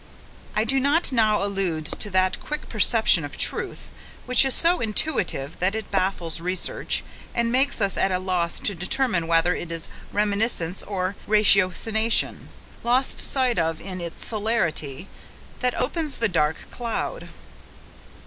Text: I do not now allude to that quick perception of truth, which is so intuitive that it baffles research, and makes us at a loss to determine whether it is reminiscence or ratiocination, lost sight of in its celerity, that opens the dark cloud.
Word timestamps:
I 0.55 0.63
do 0.63 0.79
not 0.79 1.11
now 1.11 1.43
allude 1.43 1.85
to 1.85 2.09
that 2.09 2.39
quick 2.39 2.67
perception 2.67 3.23
of 3.23 3.37
truth, 3.37 3.91
which 4.25 4.43
is 4.45 4.55
so 4.55 4.79
intuitive 4.81 5.59
that 5.59 5.75
it 5.75 5.91
baffles 5.91 6.41
research, 6.41 7.03
and 7.35 7.51
makes 7.51 7.79
us 7.79 7.97
at 7.97 8.11
a 8.11 8.17
loss 8.17 8.59
to 8.61 8.73
determine 8.73 9.27
whether 9.27 9.53
it 9.55 9.71
is 9.71 9.89
reminiscence 10.11 10.81
or 10.81 11.15
ratiocination, 11.27 12.49
lost 12.81 13.19
sight 13.19 13.59
of 13.59 13.79
in 13.79 14.01
its 14.01 14.25
celerity, 14.25 15.07
that 15.59 15.75
opens 15.79 16.17
the 16.17 16.27
dark 16.27 16.71
cloud. 16.71 17.29